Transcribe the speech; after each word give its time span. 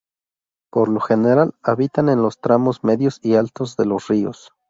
Por 0.71 0.89
lo 0.89 0.99
general 0.99 1.53
habitan 1.61 2.09
en 2.09 2.23
los 2.23 2.41
tramos 2.41 2.83
medios 2.83 3.19
y 3.21 3.35
altos 3.35 3.77
de 3.77 3.85
los 3.85 4.07
ríos. 4.07 4.49